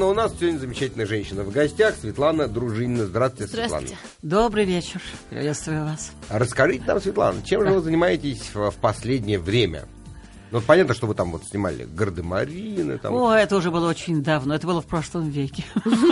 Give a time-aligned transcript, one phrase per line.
[0.00, 3.04] Но у нас сегодня замечательная женщина в гостях, Светлана Дружинина.
[3.04, 3.86] Здравствуйте, Здравствуйте.
[3.88, 4.12] Светлана.
[4.22, 5.02] Добрый вечер.
[5.28, 6.12] Приветствую вас.
[6.30, 9.84] Расскажите нам, Светлана, чем же вы занимаетесь в в последнее время?
[10.50, 13.14] Ну, понятно, что вы там вот снимали Гардемарины, там...
[13.14, 14.54] О, это уже было очень давно.
[14.54, 15.64] Это было в прошлом веке.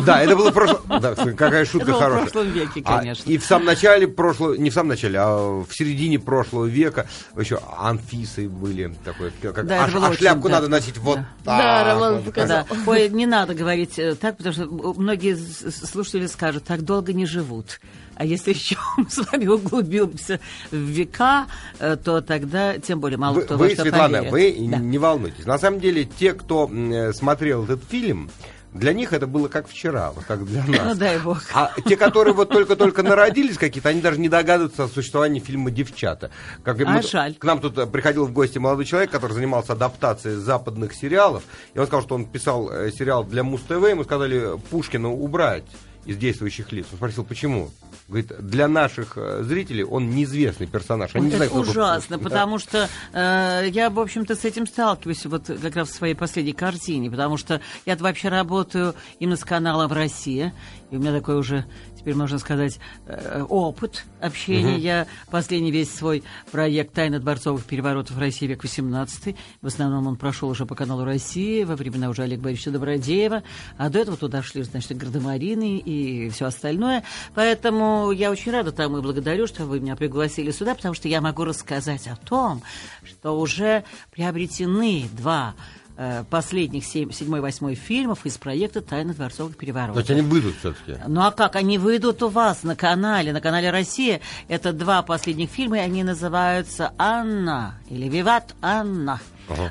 [0.05, 1.01] Да, это было в прошлом...
[1.01, 2.31] Да, какая шутка Это было в хорошая.
[2.31, 3.31] прошлом веке, А, конечно.
[3.31, 4.55] и в самом начале прошлого...
[4.55, 8.95] Не в самом начале, а в середине прошлого века еще Анфисы были.
[9.05, 11.29] Такой, как, Да, это а, было а очень шляпку надо носить вот Да.
[11.45, 11.59] так.
[11.59, 12.67] Да, Роман показал.
[12.69, 12.77] Да.
[12.87, 17.81] Ой, не надо говорить э, так, потому что многие слушатели скажут, так долго не живут.
[18.19, 20.41] А если еще мы с вами углубимся
[20.73, 21.47] в века,
[21.79, 24.33] э, то тогда тем более мало Вы, кто вы, во что Светлана, поверит.
[24.33, 24.79] вы Да.
[24.79, 25.47] не волнуйтесь.
[25.47, 28.29] На самом деле, те, кто э, смотрел этот фильм,
[28.75, 30.81] для них это было как вчера, вот как для нас.
[30.85, 31.43] Ну, дай бог.
[31.55, 36.33] А те, которые вот только-только народились какие-то, они даже не догадываются о существовании фильма «Девчата».
[36.65, 37.35] Как А жаль.
[37.37, 41.45] К нам тут э, приходил в гости молодой человек, который занимался адаптацией западных сериалов.
[41.75, 45.65] И он сказал, что он писал сериал для Муз-ТВ, ему сказали Пушкина убрать
[46.09, 46.87] из действующих лиц.
[46.91, 47.71] Он спросил, почему?
[48.09, 51.15] Говорит, для наших э, зрителей он неизвестный персонаж.
[51.15, 52.17] Они Вот не это знают, кто ужасно.
[52.17, 52.25] Да.
[52.25, 56.55] потому что э, я, в общем-то, с этим сталкиваюсь вот как раз в своей последней
[56.55, 60.55] картине, потому что я вообще работаю именно с каналом «Россия»,
[60.91, 61.67] и у меня такой уже,
[61.99, 64.77] теперь можно сказать, э, опыт общения.
[64.79, 70.17] Я последний весь свой проект «Тайна дворцовых переворотов в России век XVIII», в основном он
[70.17, 73.43] прошел уже по каналу «Россия», во времена уже Олега Борисовича Добродеева,
[73.77, 77.05] а до этого туда шли, значит, «Гардемарины» и все остальное.
[77.35, 81.21] Поэтому я очень рада тому и благодарю, что вы меня пригласили сюда, потому что я
[81.21, 82.63] могу рассказать о том,
[83.05, 85.55] что уже приобретены два
[85.99, 89.97] э, последних семь, седьмой, восьмой фильмов из проекта «Тайна дворцовых То переворотов».
[89.97, 90.97] есть они выйдут все-таки.
[91.07, 91.57] Ну а как?
[91.57, 94.21] Они выйдут у вас на канале, на канале «Россия».
[94.47, 99.21] Это два последних фильма, и они называются «Анна» или «Виват Анна».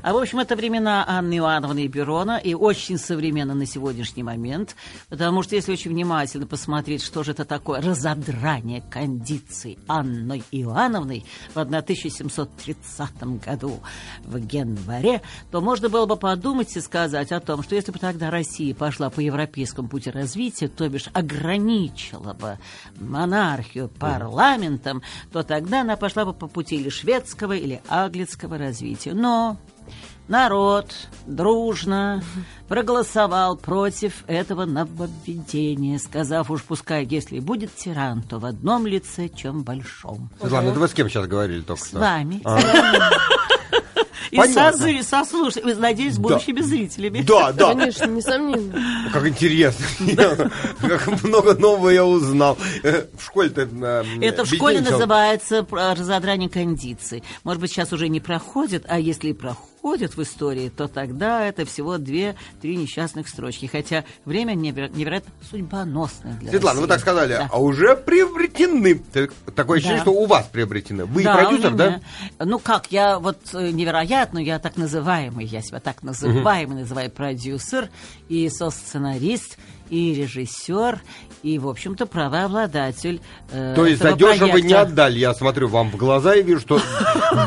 [0.01, 4.75] А в общем, это времена Анны Иоанновны и Перона, и очень современно на сегодняшний момент,
[5.09, 7.81] потому что если очень внимательно посмотреть, что же это такое?
[7.81, 13.79] Разодрание кондиций Анной Иоанновной в 1730 году
[14.23, 15.21] в январе,
[15.51, 19.09] то можно было бы подумать и сказать о том, что если бы тогда Россия пошла
[19.09, 22.57] по европейскому пути развития, то бишь ограничила бы
[22.99, 29.13] монархию парламентом, то тогда она пошла бы по пути или шведского, или английского развития.
[29.13, 29.57] Но
[30.27, 30.93] народ
[31.25, 32.21] дружно
[32.67, 39.63] проголосовал против этого нововведения, сказав уж пускай, если будет тиран, то в одном лице, чем
[39.63, 40.29] большом.
[40.39, 41.99] Светлана, это вы с кем сейчас говорили только С что?
[41.99, 42.41] вами.
[42.43, 42.59] А.
[44.29, 44.77] И Понятно.
[45.03, 47.21] со, со слушателями, надеюсь, с будущими зрителями.
[47.21, 47.69] Да, да.
[47.69, 49.09] Конечно, несомненно.
[49.13, 49.85] Как интересно.
[50.81, 52.57] Как много нового я узнал.
[52.83, 53.61] Э, В школе-то...
[53.61, 57.23] э, Это в школе называется разодрание кондиций.
[57.45, 61.65] Может быть, сейчас уже не проходит, а если и проходит в истории, то тогда это
[61.65, 63.67] всего две-три несчастных строчки.
[63.67, 66.93] Хотя время неверо- невероятно судьбоносное для Светлана, вы России.
[66.93, 67.49] так сказали, Да.
[67.51, 68.95] а уже приобретены.
[69.13, 70.11] Так- Такое ощущение, Да.
[70.11, 71.05] что у вас приобретены.
[71.05, 72.01] Вы Да, продюсер, да?
[72.39, 77.89] Ну как, я вот э, невероятно, я так называемый, я себя так называемый, называю продюсер,
[78.29, 79.57] и со-сценарист,
[79.89, 80.99] и режиссер,
[81.43, 83.21] и, в общем-то, правообладатель
[83.51, 84.81] э, То есть за дешево не проекта.
[84.81, 85.19] отдали.
[85.19, 86.77] Я смотрю вам в глаза и вижу, что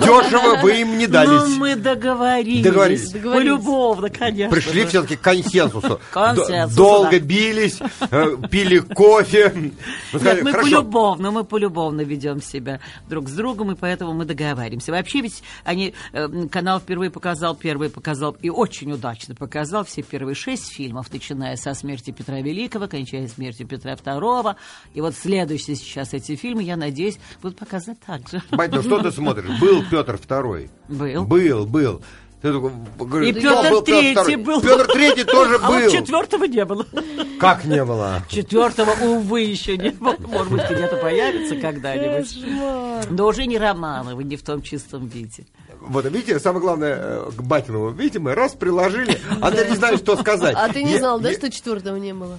[0.03, 1.57] дешево вы им не Ну, дались.
[1.57, 2.63] мы договорились.
[2.65, 3.11] Договорились.
[3.13, 4.55] Полюбовно, конечно.
[4.55, 6.01] Пришли все-таки к консенсусу.
[6.77, 7.79] Долго бились,
[8.11, 9.53] э, пили кофе.
[10.13, 14.91] Ну, Нет, мы полюбовно, мы полюбовно ведем себя друг с другом, и поэтому мы договариваемся.
[14.93, 20.35] Вообще ведь они, э, канал впервые показал, первый показал, и очень удачно показал все первые
[20.35, 24.57] шесть фильмов, начиная со смерти Петра Великого, кончая смертью Петра Второго.
[24.95, 28.43] И вот следующие сейчас эти фильмы, я надеюсь, будут показаны так же.
[28.53, 29.61] Бать, ну что ты смотришь?
[29.61, 30.71] Был Петр Второй.
[30.89, 31.25] Был.
[31.25, 32.03] Был, был.
[32.43, 34.61] Ты такой, говоришь, И «Кто Петр был Третий Второй?» был.
[34.63, 35.91] Петр Третий тоже А вот был.
[35.91, 36.87] четвертого не было.
[37.39, 38.23] Как не было?
[38.31, 40.17] Четвертого, увы, еще не было.
[40.21, 43.11] Может быть, где-то появится когда-нибудь.
[43.11, 45.45] Но уже не Романовы, не в том чистом виде.
[45.81, 50.01] Вот, видите, самое главное, э, к Батинову, видите, мы раз приложили, а ты не знаешь,
[50.01, 50.55] что сказать.
[50.59, 52.39] А ты не знал, да, что четвертого не было?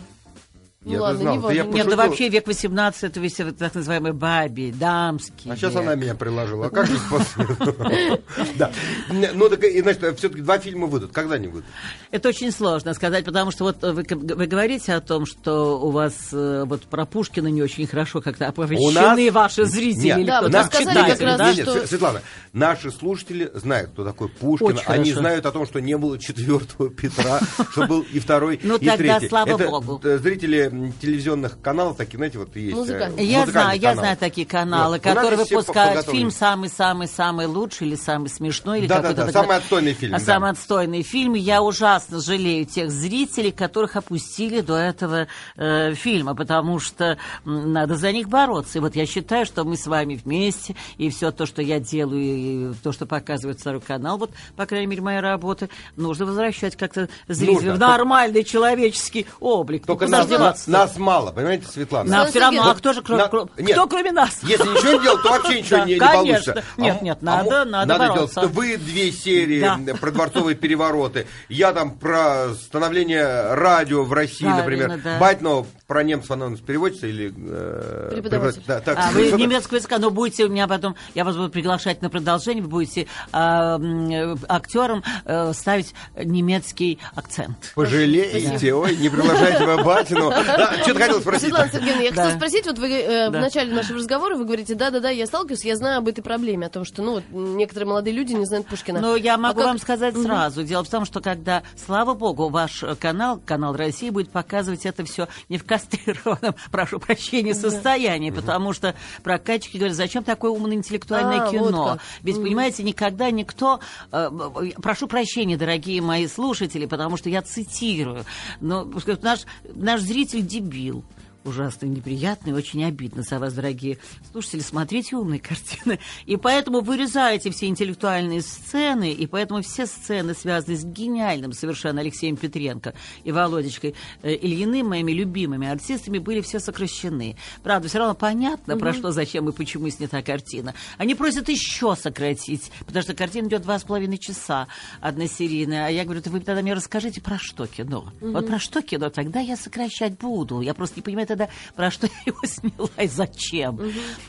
[0.83, 1.63] Ну Я-то ладно, знал, не это я.
[1.63, 1.97] Нет, ну пошутил.
[1.97, 5.51] вообще век 18 это весь так называемый баби, дамский.
[5.51, 5.81] А сейчас век.
[5.83, 6.65] она меня приложила.
[6.65, 6.97] А как же?
[8.57, 8.71] Да.
[9.11, 11.11] Ну, так, и, значит, все-таки два фильма выйдут.
[11.11, 11.69] Когда они выйдут?
[12.09, 16.29] Это очень сложно сказать, потому что вот вы, вы говорите о том, что у вас
[16.31, 20.63] э, вот про Пушкина не очень хорошо как-то оповещены ваши зрители Нет, Да, вот вы
[20.63, 21.53] сказали как раз, да?
[21.53, 22.21] Нет, что- Св- Светлана,
[22.53, 24.67] наши слушатели знают, кто такой Пушкин.
[24.67, 25.19] Очень Они хорошо.
[25.19, 27.39] знают о том, что не было четвертого Петра,
[27.71, 29.29] что был и второй, Ну, и тогда третий.
[29.29, 30.01] слава Это, богу.
[30.03, 30.69] э, Зрители
[31.01, 32.73] телевизионных каналов, такие, знаете, вот есть...
[32.73, 33.25] э, Музыкальные.
[33.25, 34.01] Я знаю, я каналы.
[34.01, 35.03] знаю такие каналы, Вот.
[35.03, 40.15] Которые выпускают фильм самый-самый-самый лучший или самый смешной, или Да-да-да, какой-то самый такой- отстойный фильм,
[40.15, 40.25] А да.
[40.25, 41.33] самый отстойный фильм.
[41.33, 45.27] Я ужасно жалею тех зрителей, которых опустили до этого
[45.57, 48.77] э, фильма, потому что надо за них бороться.
[48.77, 52.21] И вот я считаю, что мы с вами вместе, и все то, что я делаю,
[52.21, 57.09] и то, что показывает второй канал, вот, по крайней мере, моя работа, нужно возвращать как-то
[57.27, 57.73] зрителя Нужно.
[57.75, 59.85] в нормальный человеческий облик.
[59.85, 60.23] Только Ну, куда
[60.67, 62.09] нас, нас мало, понимаете, Светлана?
[62.09, 63.71] Нам все равно, а кто же, кроме, на- кро- нет.
[63.71, 64.39] кто кроме нас?
[64.43, 66.53] Если ничего не делать, то вообще ничего Да, не, не конечно.
[66.53, 66.63] получится.
[66.77, 68.09] Нет, м- нет, мо- надо- надо делать.
[68.11, 68.41] бороться.
[68.47, 69.93] Вы две серии Да.
[69.95, 71.27] про дворцовые перевороты.
[71.49, 75.01] Я там про становление радио в России, Правильно, например.
[75.03, 75.19] да.
[75.19, 77.33] Батьно про немцев нас переводится или...
[77.37, 78.63] э, Преподаватель.
[78.65, 81.49] Да, так, А, вы что-то- немецкого языка, но будете у меня потом, я вас буду
[81.49, 87.73] приглашать на продолжение, вы будете а, э, актером э, ставить немецкий акцент.
[87.75, 90.29] Пожалеете, ой, не приглашайте вы батину.
[90.61, 91.49] Да, что-то хотел спросить.
[91.49, 92.21] Светлана Сергеевна, я Да.
[92.23, 93.39] хотела спросить, вот вы э, в Да.
[93.41, 96.85] начале нашего разговора вы говорите, да-да-да, я сталкиваюсь, я знаю об этой проблеме, о том,
[96.85, 99.01] что, ну, вот, некоторые молодые люди не знают Пушкина.
[99.01, 100.63] Но я А могу как- вам сказать сразу.
[100.63, 105.03] Дело в том, что когда, слава богу, ваш э, канал, канал России, будет показывать это
[105.03, 111.41] все не в кастрированном, прошу прощения, состоянии, потому что прокатчики говорят, зачем такое умное интеллектуальное
[111.41, 111.85] А, вот кино?
[111.93, 112.01] как.
[112.21, 113.79] Ведь, понимаете, никогда никто...
[114.11, 118.25] э, э, Прошу прощения, дорогие мои слушатели, потому что я цитирую,
[118.59, 118.89] но
[119.21, 119.41] наш,
[119.73, 121.03] наш зритель дебил.
[121.43, 123.97] Ужасно неприятно и очень обидно за вас, дорогие
[124.31, 124.59] слушатели.
[124.59, 125.99] Смотрите умные картины.
[126.27, 132.37] И поэтому вырезаете все интеллектуальные сцены, и поэтому все сцены, связанные с гениальным совершенно Алексеем
[132.37, 132.93] Петренко
[133.23, 137.37] и Володечкой э, Ильиным, моими любимыми артистами, были все сокращены.
[137.63, 140.75] Правда, все равно понятно, про что, зачем и почему снята картина.
[140.99, 144.67] Они просят еще сократить, потому что картина идет два с половиной часа
[144.99, 145.87] односерийная.
[145.87, 148.13] А я говорю, «Да вы тогда мне расскажите, про что кино.
[148.21, 150.61] Вот про что кино, тогда я сокращать буду.
[150.61, 153.79] Я просто не понимаю тогда, про что я его сняла и зачем.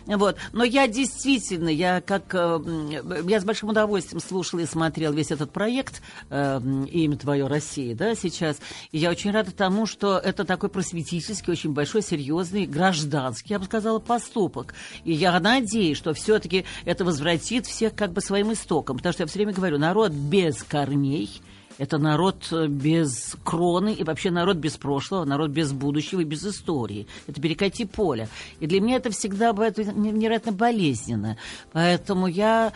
[0.06, 0.36] Вот.
[0.52, 2.34] Но я действительно, я как...
[2.34, 6.60] э, Я с большим удовольствием слушала и смотрела весь этот проект э,
[6.90, 8.58] «Имя твое Россия», да, сейчас.
[8.90, 13.64] И я очень рада тому, что это такой просветительский, очень большой, серьезный, гражданский, я бы
[13.64, 14.74] сказала, поступок.
[15.04, 18.96] И я надеюсь, что все-таки это возвратит всех как бы своим истокам.
[18.96, 21.42] Потому что я все время говорю, народ без корней–
[21.78, 26.44] это народ э, без кроны и вообще народ без прошлого, народ без будущего и без
[26.44, 27.06] истории.
[27.26, 28.28] Это перекати поле.
[28.60, 31.36] И для меня это всегда бывает невероятно болезненно.
[31.72, 32.72] Поэтому я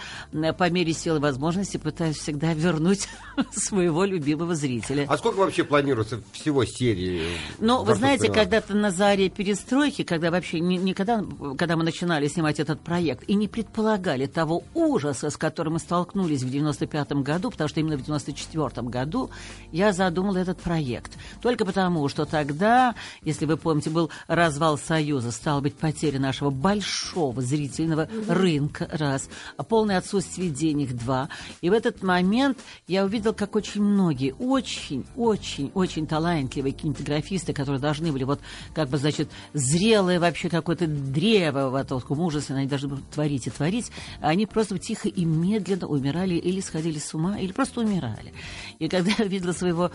[0.58, 3.08] по мере силы и возможности пытаюсь всегда вернуть
[3.52, 5.06] своего любимого зрителя.
[5.08, 7.22] А сколько вообще планируется всего серии?
[7.58, 8.50] Ну, вы «Дворцовых знаете, переворотов»?
[8.50, 11.24] когда-то на заре перестройки, когда вообще никогда,
[11.56, 16.42] когда мы начинали снимать этот проект, и не предполагали того ужаса, с которым мы столкнулись
[16.42, 19.30] в 95 году, потому что именно в 94 году
[19.72, 21.12] я задумала этот проект.
[21.40, 27.40] Только потому, что тогда, если вы помните, был развал Союза, стала быть потеря нашего большого
[27.42, 31.28] зрительного рынка, раз, а полное отсутствие денег, два.
[31.60, 37.80] И в этот момент я увидела, как очень многие, очень, очень, очень талантливые кинематографисты, которые
[37.80, 38.40] должны были вот,
[38.74, 43.50] как бы, значит, зрелое вообще какое-то древо, вот, вот, мужественно, они должны были творить и
[43.50, 43.90] творить,
[44.20, 48.32] они просто тихо и медленно умирали или сходили с ума, или просто умирали.
[48.78, 49.90] И когда я увидела своего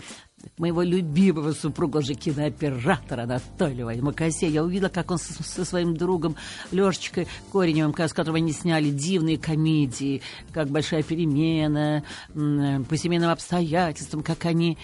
[0.58, 6.36] моего любимого супруга, уже кинооператора Анатолия Макасе, я увидела, как он со, со своим другом
[6.72, 10.20] Лешечкой Кореневым, с которым они сняли дивные комедии,
[10.52, 12.02] как «Большая перемена»,
[12.34, 14.78] «По семейным обстоятельствам», как они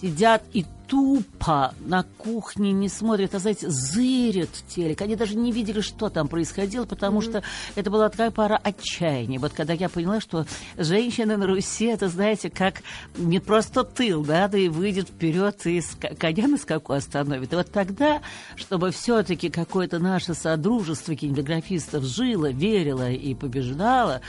[0.00, 5.00] сидят и тупо на кухне не смотрят, а, знаете, зырят телек.
[5.02, 7.44] Они даже не видели, что там происходило, потому что
[7.76, 9.38] это была такая пара отчаяния.
[9.38, 10.46] Вот когда я поняла, что
[10.76, 12.82] женщина на Руси, это, знаете, как
[13.16, 17.52] не просто тыл, да, да и выйдет вперед и ска- коня на скаку остановит.
[17.52, 18.20] И вот тогда,
[18.56, 24.22] чтобы все-таки какое-то наше содружество кинематографистов жило, верило и побеждало,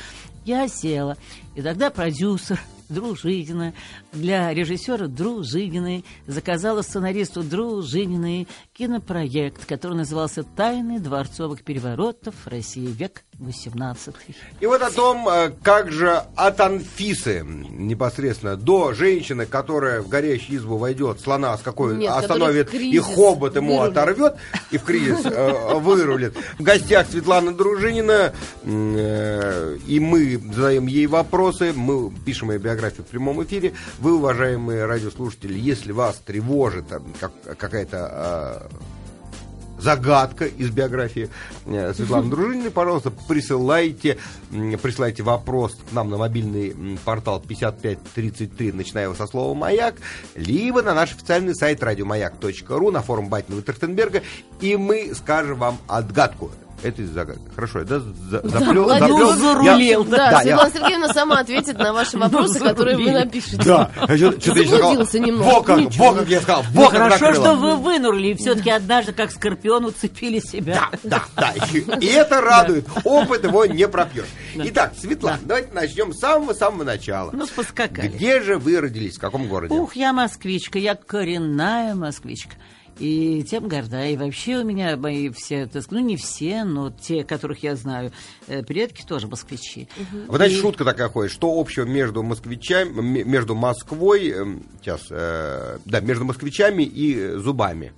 [0.46, 1.18] я села.
[1.56, 2.60] И тогда продюсер
[2.92, 3.74] Дружинина
[4.12, 12.36] для режиссера Дружининой заказала сценаристу Дружининой кинопроект, который назывался «Тайны дворцовых переворотов.
[12.46, 12.90] Россия.
[12.90, 14.14] Век XVIII».
[14.60, 20.60] И вот о том, э, как же от Анфисы непосредственно до женщины, которая в горящую
[20.60, 23.98] избу войдет, слона с какой Нет, остановит и хобот ему вырулит.
[23.98, 24.36] оторвет
[24.70, 26.36] и в кризис э, вырулит.
[26.60, 28.34] В гостях Светлана Дружинина,
[28.64, 33.74] э, и мы задаем ей вопросы, мы пишем ее биографию в прямом эфире.
[34.00, 41.30] Вы, уважаемые радиослушатели, если вас тревожит э, как- какая-то э, загадка из биографии
[41.66, 44.18] э, Светланы Дружининой, пожалуйста, присылайте,
[44.50, 49.96] присылайте вопрос к нам на мобильный портал 5533, начиная со слова «Маяк»,
[50.36, 54.22] либо на наш официальный сайт радиомаяк.ру, на форум Батина и Трахтенберга,
[54.60, 56.52] и мы скажем вам отгадку.
[56.84, 57.42] Это загадка.
[57.56, 59.00] Хорошо, я да, за, заплел, молодец.
[59.10, 59.32] заплел.
[59.32, 63.12] Ну, зарулил, Я- Да, я- Светлана Сергеевна сама ответит на ваши вопросы, Ну, которые вы
[63.12, 63.58] напишете.
[63.64, 64.94] Да, а что- что-то я сказал.
[65.14, 65.44] Немного.
[65.54, 68.70] Во как, во как я сказал, Ну, во как хорошо, что вы вынурли, и все-таки
[68.72, 70.90] однажды, как скорпион, уцепили себя.
[71.04, 71.66] Да, да, да.
[71.74, 72.86] И, и это радует.
[73.04, 74.28] Опыт его не пропьешь.
[74.56, 77.30] Итак, Светлана, давайте начнем с самого-самого начала.
[77.34, 78.08] Ну, поскакали.
[78.08, 79.18] Где же вы родились?
[79.18, 79.74] В каком городе?
[79.74, 82.56] Ух, я москвичка, я коренная москвичка.
[83.02, 84.06] И тем горда.
[84.06, 87.76] И вообще у меня мои все, так сказать, ну не все, но те, которых я
[87.76, 88.12] знаю,
[88.48, 89.90] э, предки тоже москвичи.
[90.28, 96.00] Вы знаете, шутка такая ходит, что общего между москвичами, между Москвой, эм, сейчас, э, да,
[96.00, 97.92] между москвичами и зубами.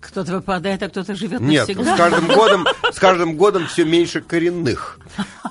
[0.00, 1.94] Кто-то выпадает, а кто-то живет Нет, навсегда.
[1.94, 4.98] с каждым годом, с каждым годом все меньше коренных.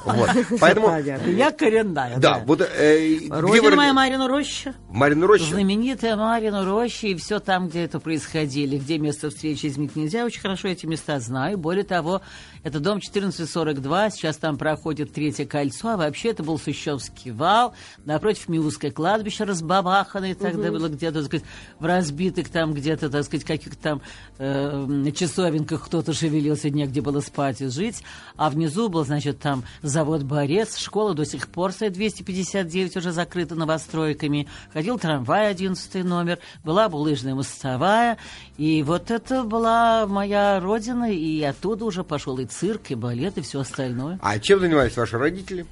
[0.05, 0.29] Вот.
[0.59, 1.29] Поэтому, Понятно.
[1.29, 2.17] Я коренная.
[2.17, 4.73] да, вот э, Родина вы моя Марина Роща.
[4.89, 5.45] В Марьиной Роще?
[5.45, 10.25] Знаменитая Марина Роща и все там, где это происходили, где место встречи изменить нельзя.
[10.25, 11.59] Очень хорошо эти места знаю.
[11.59, 12.23] Более того,
[12.63, 18.49] это дом 1442, сейчас там проходит третье кольцо, а вообще это был Сущевский вал, напротив
[18.49, 21.45] Миусское кладбище разбабаханное, тогда было где-то, так сказать,
[21.77, 24.01] в разбитых там где-то, так сказать, каких-то там
[24.39, 28.03] э, часовенках кто-то шевелился, негде было спать и жить.
[28.35, 33.53] А внизу был, значит, там завод «Борец», школа до сих пор стоит 259, уже закрыта
[33.53, 34.47] новостройками.
[34.79, 38.17] Ходил трамвай 11 номер, была булыжная мостовая.
[38.55, 43.41] И вот это была моя родина, и оттуда уже пошел и цирк, и балет, и
[43.41, 44.17] все остальное.
[44.21, 45.65] А чем занимались ваши родители?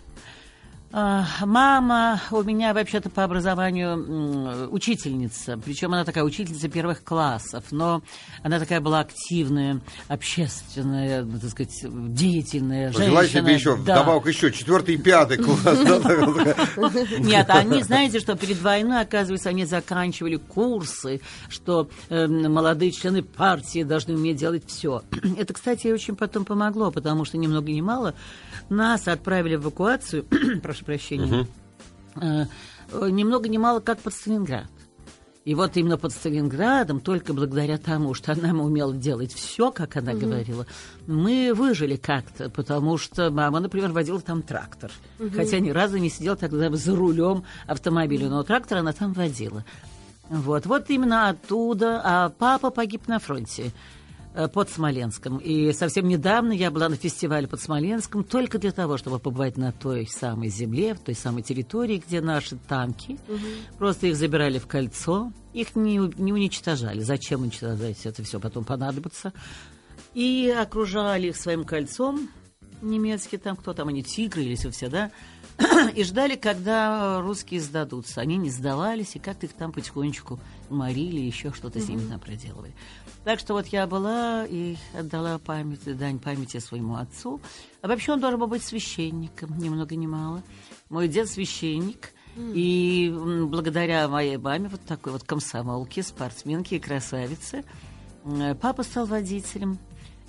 [0.94, 8.02] А, Мама у меня вообще-то по образованию учительница, причем она такая учительница первых классов, но
[8.42, 13.42] она такая была активная, общественная, ну, так сказать, деятельная Взяла женщина.
[13.44, 13.82] себе еще, Да.
[13.98, 15.78] вдобавок еще четвертый и пятый класс.
[17.20, 23.84] Нет, они, знаете, что перед войной, оказывается, они заканчивали курсы, что э, молодые члены партии
[23.84, 25.04] должны уметь делать все.
[25.38, 28.14] Это, кстати, очень потом помогло, потому что ни много ни мало
[28.70, 30.24] нас отправили в эвакуацию,
[30.64, 31.48] прошу прощения,
[32.16, 32.46] э,
[32.92, 34.68] э, ни много ни мало как под Сталинград.
[35.48, 40.14] И вот именно под Сталинградом, только благодаря тому, что она умела делать все, как она
[40.14, 40.68] говорила,
[41.06, 44.92] мы выжили как-то, потому что мама, например, водила там трактор.
[45.34, 49.64] Хотя ни разу не сидела тогда за рулем автомобиля, но трактор она там водила.
[50.30, 52.02] Вот, вот именно оттуда.
[52.04, 53.72] А папа погиб на фронте
[54.54, 55.38] под Смоленском.
[55.38, 59.72] И совсем недавно я была на фестивале под Смоленском только для того, чтобы побывать на
[59.72, 63.18] той самой земле, в той самой территории, где наши танки.
[63.78, 67.02] Просто их забирали в кольцо, их не, не уничтожали.
[67.02, 68.06] Зачем уничтожать?
[68.06, 69.34] Это все потом понадобится.
[70.14, 72.30] И окружали их своим кольцом
[72.82, 75.12] немецкие, там кто там, они тигры или все, да,
[75.96, 78.22] и ждали, когда русские сдадутся.
[78.22, 82.74] Они не сдавались, и как-то их там потихонечку морили, еще что-то с ними там проделывали.
[83.24, 87.42] Так что вот я была и отдала память, дань памяти своему отцу.
[87.82, 90.44] А вообще он должен был быть священником, ни много ни мало.
[90.90, 93.12] Мой дед священник, и
[93.50, 97.66] благодаря моей маме, вот такой вот комсомолке, спортсменке и красавице,
[98.62, 99.80] папа стал водителем.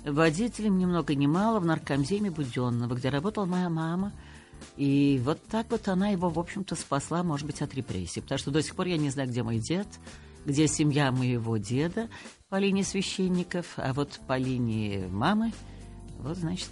[0.03, 4.13] Водителем ни много ни мало в наркомземе Буденного, где работала моя мама.
[4.77, 8.21] И вот так вот она его, в общем-то, спасла, может быть, от репрессий.
[8.21, 9.87] Потому что до сих пор я не знаю, где мой дед,
[10.45, 12.09] где семья моего деда
[12.49, 15.51] по линии священников, а вот по линии мамы,
[16.21, 16.69] вот, значит,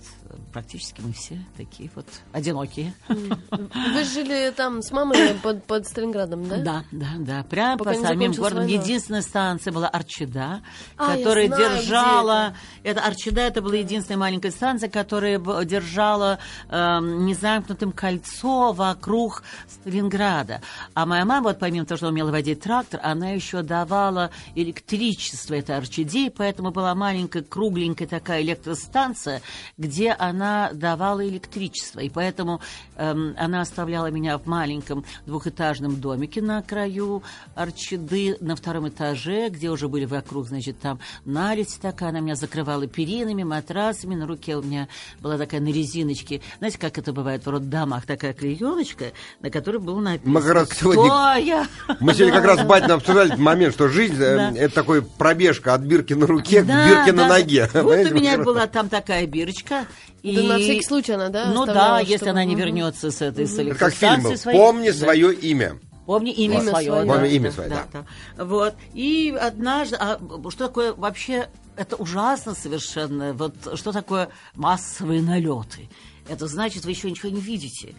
[0.51, 2.94] практически мы все такие вот одинокие.
[3.08, 6.58] Вы жили там с мамой под, под Сталинградом, да?
[6.58, 7.44] Да, да, да.
[7.44, 8.66] Прямо Пока по самим городам.
[8.66, 8.82] война.
[8.82, 10.62] Единственная станция была Арчида,
[10.98, 12.54] А, которая знаю, держала...
[12.84, 16.39] Это Арчида, это была единственная маленькая станция, которая держала
[16.70, 20.62] эм, незамкнутым кольцо вокруг Сталинграда.
[20.94, 25.77] А моя мама, вот помимо того, что умела водить трактор, она еще давала электричество этой
[25.77, 29.37] Арчиде, поэтому была маленькая, кругленькая такая электростанция,
[29.77, 32.00] где она давала электричество.
[32.00, 32.62] И поэтому
[32.96, 37.24] эм, она оставляла меня в маленьком двухэтажном домике на краю
[37.56, 42.88] Арчиды, на втором этаже, где уже были вокруг, значит, там наледь такая, она меня закрывала
[42.88, 44.88] перинами, матрасами, на руке у меня
[45.22, 49.98] была такая на резиночке, знаете, как это бывает в роддомах, такая клееночка, на которой был
[50.00, 51.67] написано, Мы как раз кто сегодня- я.
[52.00, 55.74] Мы сегодня как раз с Батиной обсуждали этот момент, что жизнь э, это такой пробежка
[55.74, 57.70] от бирки на руке к бирке на ноге.
[57.74, 59.86] Вот у меня была там такая бирочка.
[60.24, 60.36] И...
[60.36, 63.22] Да на всякий случай она, да, Ну да, оставляла, если чтобы- она не вернется с
[63.22, 64.58] этой с как фильм своей.
[64.58, 64.94] Помни Да.
[64.98, 65.80] свое имя.
[66.06, 66.86] Помни имя, Имя свое.
[66.88, 67.06] свое.
[67.06, 68.06] да, Помни имя свое, да, да.
[68.38, 68.46] да.
[68.46, 68.76] Вот.
[68.94, 69.98] И однажды...
[70.00, 70.18] А
[70.50, 71.50] что такое вообще...
[71.76, 73.34] Это ужасно совершенно.
[73.34, 75.90] Вот что такое массовые налеты?
[76.30, 77.94] Это значит, вы еще ничего не видите.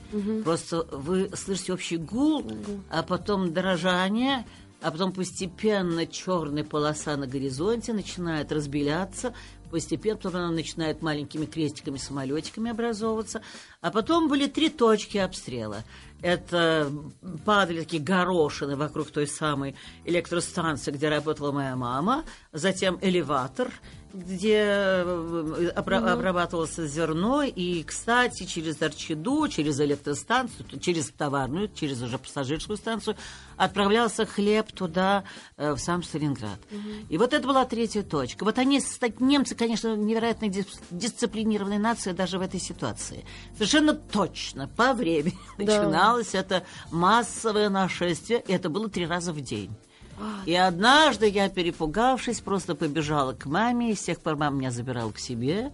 [0.45, 2.45] Просто вы слышите общий гул,
[2.91, 4.45] а потом дрожание,
[4.83, 9.33] а потом постепенно черная полоса на горизонте начинает разбеляться,
[9.71, 13.43] постепенно она начинает маленькими крестиками, самолетиками образовываться,
[13.81, 15.85] а потом были три точки обстрела.
[16.21, 16.91] Это
[17.45, 23.71] падали такие горошины вокруг той самой электростанции, где работала моя мама, затем элеватор,
[24.12, 24.55] где
[25.05, 32.77] э, обра- обрабатывалось зерно, и, кстати, через Арчиду, через электростанцию, через товарную, через уже пассажирскую
[32.77, 33.17] станцию
[33.57, 35.25] отправлялся хлеб туда,
[35.57, 36.59] э, в сам Сталинград.
[37.09, 38.45] И вот это была третья точка.
[38.45, 38.81] Вот они,
[39.21, 43.25] немцы, конечно, невероятно дис- дисциплинированная нация даже в этой ситуации.
[43.55, 45.65] Совершенно точно по времени Да.
[45.65, 49.71] начиналось это массовое нашествие, и это было три раза в день.
[50.47, 55.13] И однажды я, перепугавшись, просто побежала к маме, и с тех пор мама меня забирала
[55.13, 55.73] к себе.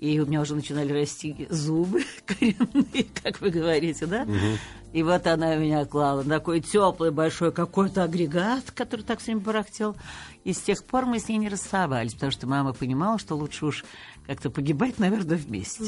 [0.00, 4.26] И у меня уже начинали расти зубы коренные, как вы говорите, да?
[4.92, 9.96] И вот она меня клала на такой теплый большой какой-то агрегат, который так всеми барахтел.
[10.44, 13.66] И с тех пор мы с ней не расставались, потому что мама понимала, что лучше
[13.66, 13.84] уж
[14.26, 15.84] как-то погибать, наверное, вместе.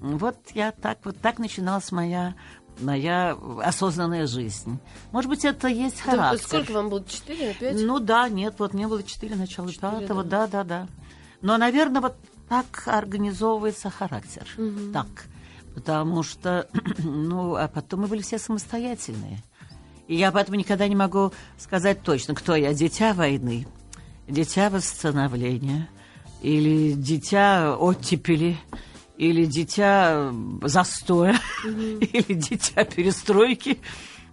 [0.00, 2.34] Вот я так вот так начиналась моя
[2.80, 4.78] моя осознанная жизнь.
[5.10, 6.46] Может быть, это есть Да, характер.
[6.46, 7.04] Сколько вам было?
[7.04, 7.80] Четыре, пять?
[7.80, 10.88] Ну да, нет, вот мне было 4, начало Четыре, пятого, да, да, да.
[11.40, 12.16] Но, наверное, вот
[12.48, 14.46] так организовывается характер.
[14.92, 15.26] Так.
[15.74, 19.42] Потому что, ну, а потом мы были все самостоятельные.
[20.08, 23.66] И я поэтому никогда не могу сказать точно, кто я, дитя войны,
[24.28, 25.88] дитя восстановления,
[26.42, 28.58] или дитя оттепели,
[29.22, 33.78] или дитя застоя, или дитя перестройки,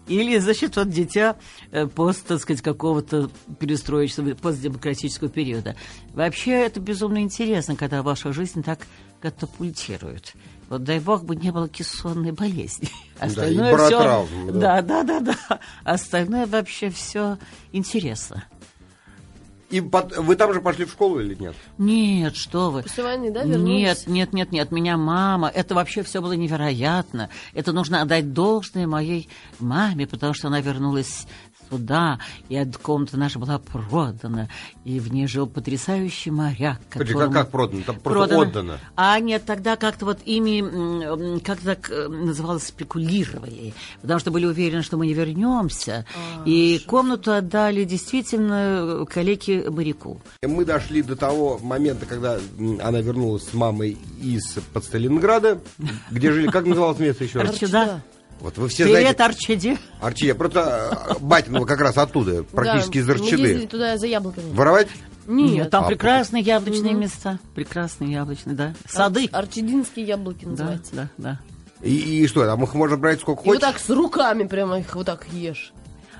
[0.08, 1.36] или, значит, вот дитя
[1.70, 3.30] э, пост, так сказать, какого-то
[3.60, 5.76] перестроечного, постдемократического периода.
[6.14, 8.80] Вообще, это безумно интересно, когда ваша жизнь так
[9.22, 10.34] катапультирует.
[10.70, 12.90] Вот дай бог бы не было кессонной болезни.
[13.70, 14.82] и баротравмы, да.
[14.82, 15.60] Да, да, да, да.
[15.84, 17.38] Остальное вообще все
[17.72, 18.46] интересно.
[19.70, 21.56] И под- вы там же пошли в школу или нет?
[21.78, 22.82] Нет, что вы.
[22.84, 24.08] После войны, да, вернулись?
[24.08, 27.30] Нет, нет, нет, нет, меня мама, это вообще все было невероятно.
[27.54, 31.28] Это нужно отдать должное моей маме, потому что она вернулась
[31.70, 34.48] сюда, и от комната наша была продана,
[34.86, 36.80] и в ней жил потрясающий моряк.
[36.90, 37.84] Которому- как, как продано?
[37.86, 38.42] Там просто Продано.
[38.42, 38.80] отдано.
[38.96, 44.84] А нет, тогда как-то вот ими как так э, называлось спекулировали, потому что были уверены,
[44.84, 50.22] что мы не вернемся, А, и комнату отдали действительно коллеге моряку.
[50.42, 52.40] Мы дошли до того момента, когда
[52.82, 55.60] она вернулась с мамой из под Сталинграда,
[56.12, 57.50] где жили, как называлось место еще раз?
[57.52, 58.02] Арчида.
[58.40, 59.78] Вот вы все Привет, знаете, Арчиде.
[60.02, 63.68] Арчи, я просто э, батиного как раз оттуда, практически из Да, Мы ездили Арчиды.
[63.68, 64.54] туда за яблоками.
[64.54, 64.88] Воровать?
[65.28, 67.38] Нет, там А, прекрасные яблочные места.
[67.54, 68.74] Прекрасные яблочные, да.
[68.88, 69.28] Сады.
[69.32, 70.96] Ар- Арчединские яблоки Да, называется.
[70.96, 71.40] да, да.
[71.82, 73.62] И, и что, там их можно брать сколько И вот хочешь?
[73.74, 75.72] так с руками прямо их вот так ешь.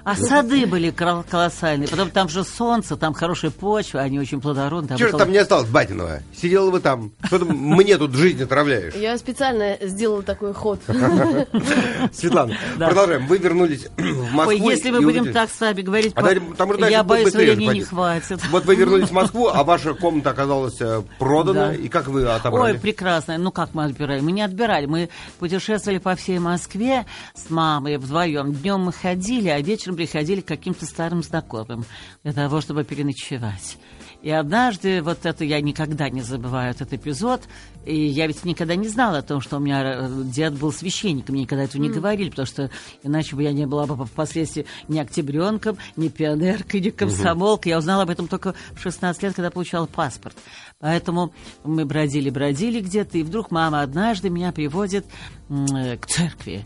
[0.04, 1.88] А сады были колоссальные.
[1.88, 4.98] Потом там же солнце, там хорошая почва, они очень плодородные.
[4.98, 6.22] Чего там не осталось батиного?
[6.36, 7.12] Сидела вы там.
[7.26, 8.94] Что ты мне тут жизнь отравляешь?
[8.96, 10.80] Я специально сделала такой ход.
[12.14, 12.88] Светлана, Да.
[12.88, 13.28] продолжаем.
[13.28, 14.66] Вы вернулись в Москву.
[14.66, 18.40] Ой, если мы будем так с вами говорить, А я боюсь, времени не хватит.
[18.50, 21.68] Вот вы вернулись в Москву, а ваша комната оказалась э, продана.
[21.70, 21.76] Да.
[21.76, 22.74] И как вы отобрали?
[22.74, 23.38] Ой, прекрасно.
[23.38, 24.22] Ну, как мы отбирали?
[24.22, 24.86] Мы не отбирали.
[24.86, 25.10] Мы
[25.40, 28.54] путешествовали по всей Москве с мамой вдвоем.
[28.54, 31.86] Днем мы ходили, а вечером приходили к каким-то старым знакомым
[32.24, 33.78] для того, чтобы переночевать.
[34.22, 37.44] И однажды, вот это я никогда не забываю этот эпизод,
[37.86, 41.36] и я ведь никогда не знала о том, что у меня э, дед был священником,
[41.36, 42.70] мне никогда этого не говорили, потому что
[43.02, 47.70] иначе бы я не была бы впоследствии ни октябренком, ни пионеркой, ни комсомолкой.
[47.70, 50.36] Я узнала об этом только в 16 лет, когда получала паспорт.
[50.80, 55.06] Поэтому мы бродили-бродили где-то, и вдруг мама однажды меня приводит
[55.50, 56.66] э, к церкви.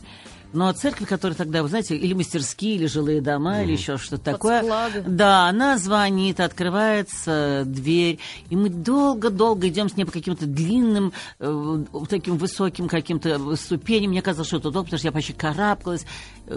[0.54, 4.62] Но церковь, которая тогда, вы знаете, или мастерские, или жилые дома, или еще что-то такое.
[4.62, 5.04] склады.
[5.06, 11.84] Да, она звонит, открывается дверь, и мы долго-долго идем с ней по каким-то длинным, э,
[12.08, 14.12] таким высоким каким-то ступеням.
[14.12, 16.06] Мне казалось, что это долго, потому что я почти карабкалась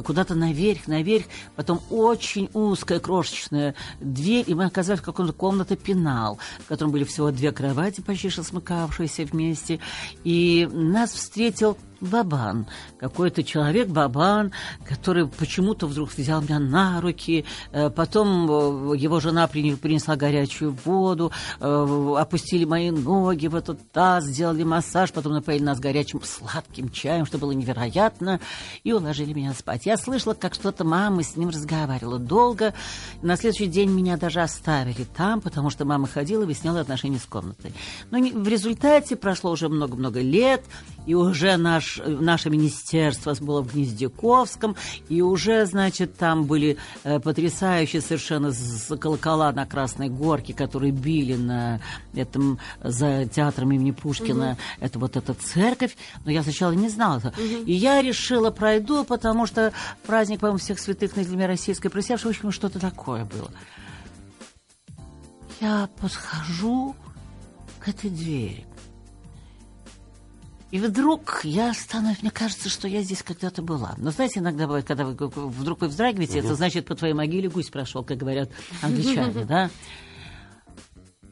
[0.04, 1.24] куда-то наверх, наверх.
[1.54, 7.04] Потом очень узкая, крошечная дверь, и мы оказались в каком-то комнате пенал, в котором были
[7.04, 9.80] всего две кровати, почти что смыкавшиеся вместе.
[10.24, 12.66] И нас встретил Бабан,
[12.98, 14.52] какой-то человек Бабан,
[14.84, 20.76] который почему-то вдруг взял меня на руки, э, потом э, его жена при- принесла горячую
[20.84, 26.90] воду, э, опустили мои ноги в этот таз, сделали массаж, потом напоили нас горячим сладким
[26.90, 28.40] чаем, что было невероятно,
[28.84, 29.75] и уложили меня спать.
[29.76, 29.86] Спать.
[29.86, 32.74] Я слышала, как что-то мама с ним разговаривала долго.
[33.22, 37.26] На следующий день меня даже оставили там, потому что мама ходила и выясняла отношения с
[37.26, 37.72] комнатой.
[38.10, 40.64] Но в результате прошло уже много-много лет,
[41.06, 44.76] и уже наш, наше министерство было в Гнездяковском,
[45.08, 48.52] и уже, значит, там были э, потрясающие совершенно
[48.98, 51.80] колокола на Красной Горке, которые били на
[52.14, 57.18] этом, за театром имени Пушкина, это вот эта церковь, но я сначала не знала.
[57.18, 57.32] это.
[57.40, 59.65] И я решила, пройду, потому что
[60.06, 63.50] праздник, по-моему, всех святых на земле российской присевшего, в общем, что-то такое было.
[65.60, 66.94] Я подхожу
[67.80, 68.66] к этой двери.
[70.72, 73.94] И вдруг я становлюсь, мне кажется, что я здесь когда-то была.
[73.98, 77.70] Но знаете, иногда бывает, когда вы вдруг вы вздрагиваете, это значит, по твоей могиле гусь
[77.70, 78.50] прошел, как говорят
[78.82, 79.70] англичане, да?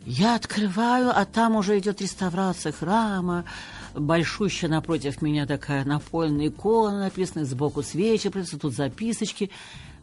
[0.07, 3.44] Я открываю, а там уже идет реставрация храма.
[3.95, 9.51] Большущая напротив меня такая напольная икона написана, сбоку свечи, тут записочки.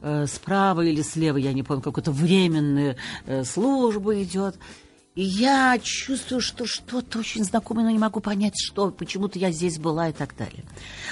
[0.02, 4.58] Э, справа или слева, я не помню, какая-то временная э, служба идет.
[5.14, 8.92] И я чувствую, что что-то очень знакомое, но не могу понять, что.
[8.92, 10.64] Почему-то я здесь была и так далее.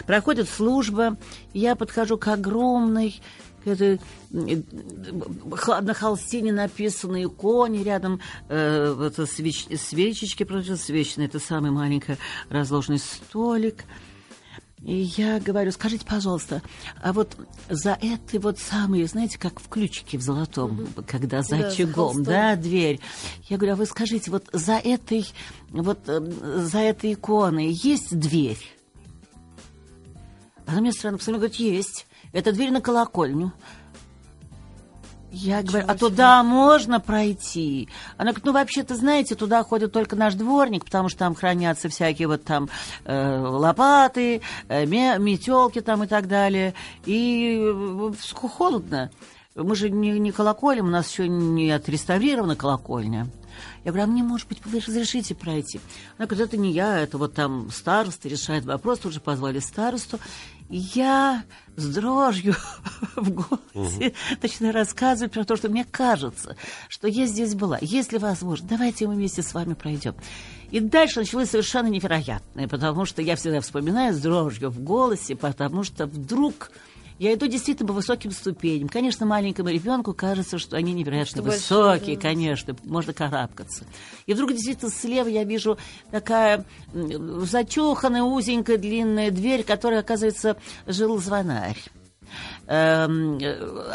[0.08, 1.18] Проходит служба,
[1.54, 3.22] я подхожу к огромной
[3.65, 12.17] м, х- на холстине написанной иконе, рядом э, это свеч, свечечки противосвечные, это самый маленький
[12.50, 13.84] разложенный столик.
[14.82, 16.62] И я говорю, скажите, пожалуйста,
[17.04, 17.36] а вот
[17.69, 22.56] за этой вот самой, знаете, как в ключике в золотом, когда за Да, очагом, да,
[22.56, 23.02] дверь.
[23.50, 25.28] Я говорю, а вы скажите, вот за этой,
[25.72, 26.22] вот э,
[26.62, 28.58] за этой иконой есть дверь?
[30.65, 32.06] Она мне странно посмотрела, говорит, есть.
[32.32, 33.54] Это дверь на колокольню.
[35.32, 36.00] Я говорю, а себе.
[36.00, 37.88] туда можно пройти?
[38.18, 42.28] Она говорит, ну, вообще-то, знаете, туда ходит только наш дворник, потому что там хранятся всякие
[42.28, 42.68] вот там
[43.06, 46.74] э, лопаты, э, метелки там и так далее.
[47.06, 49.12] И э, холодно.
[49.56, 53.28] Мы же не, не колоколем, у нас еще не отреставрирована колокольня.
[53.84, 55.80] Я говорю, а мне, может быть, вы разрешите пройти?
[56.18, 60.20] Она говорит, это не я, это вот там староста решает вопрос, тут же позвали старосту.
[60.69, 61.43] Я
[61.75, 62.55] с дрожью
[63.15, 66.55] в голосе начинаю рассказывать про то, что мне кажется,
[66.88, 67.79] что я здесь была.
[67.82, 70.15] Если возможно, давайте мы вместе с вами пройдем.
[70.69, 75.84] И дальше началось совершенно невероятное, потому что я всегда вспоминаю с дрожью в голосе, потому
[75.84, 76.71] что вдруг
[77.19, 78.88] я иду действительно по высоким ступеням.
[78.88, 83.86] Конечно, маленькому ребенку кажется, что они невероятно Что высокие, конечно, можно карабкаться.
[84.25, 85.77] И вдруг действительно слева я вижу
[86.12, 91.77] такая зачуханная, узенькая, длинная дверь, которая, оказывается, жил звонарь.
[92.69, 93.39] Эм,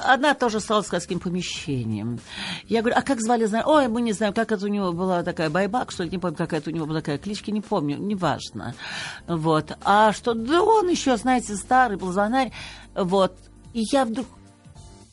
[0.04, 2.18] Она тоже стала сказским помещением.
[2.66, 3.48] Я говорю, а как звали?
[3.64, 6.36] Ой, мы не знаем, как это у него была такая байбак, что ли, не помню,
[6.36, 8.74] какая это у него была такая кличка, не помню, неважно.
[9.28, 9.76] Вот.
[9.84, 12.50] А что, да он еще, знаете, старый был звонарь.
[12.96, 13.36] Вот.
[13.74, 14.26] И я вдруг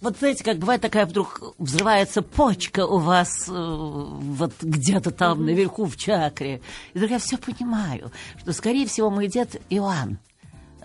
[0.02, 5.86] вот знаете, как бывает такая вдруг взрывается почка у вас э, вот где-то там наверху
[5.86, 6.62] в чакре.
[6.94, 10.18] И вдруг я все понимаю, что, скорее всего, мой дед Иоанн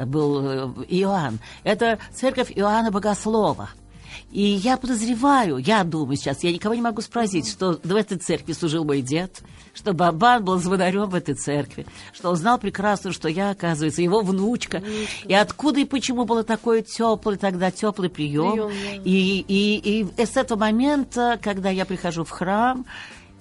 [0.05, 1.39] был э, Иоанн.
[1.65, 3.71] Это церковь Иоанна Богослова.
[4.33, 8.53] И я подозреваю, я думаю сейчас, я никого не могу спросить, что в этой церкви
[8.53, 13.29] служил мой дед, что Бабан был звонарем в этой церкви, что он знал прекрасно, что
[13.29, 14.83] я, оказывается, его внучка.
[15.25, 18.53] И откуда и почему было такое теплый тогда теплый прием.
[18.53, 19.03] Прием, да.
[19.05, 22.85] И, и, и с этого момента, когда я прихожу в храм,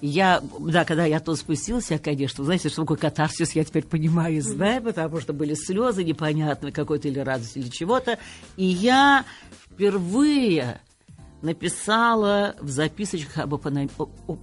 [0.06, 4.36] я, да, когда я тут спустился, я, конечно, знаете, что такое катарсис, я теперь понимаю
[4.38, 8.18] и знаю, потому что были слезы непонятные, какой-то или радость, или чего-то.
[8.58, 9.26] И я
[9.64, 10.82] впервые
[11.42, 14.38] написала в записочках об, опона- о- о-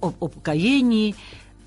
[0.00, 1.14] о- о покоении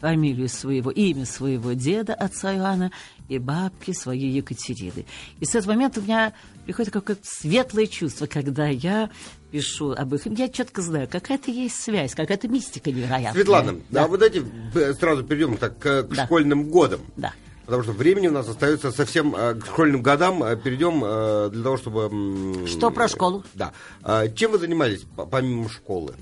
[0.08, 2.92] фамилию своего, имя своего деда, отца Иоанна,
[3.30, 5.06] и бабки своей Екатерины.
[5.40, 6.34] И с этого момента у меня
[6.66, 9.10] приходит какое-то светлое чувство, когда я
[9.50, 10.26] пишу об их.
[10.26, 13.32] Я четко знаю, какая-то есть связь, какая-то мистика невероятная.
[13.32, 14.04] Светлана, да.
[14.04, 16.26] а вот б- сразу перейдем так, к, к Да.
[16.26, 17.00] школьным годам.
[17.16, 17.32] Да.
[17.66, 20.44] Потому что времени у нас остается совсем э, к школьным годам.
[20.44, 22.68] Э, Перейдем э, для того, чтобы...
[22.68, 23.46] Что про школу?
[23.54, 23.72] Да.
[24.02, 26.14] А чем вы занимались по- помимо школы?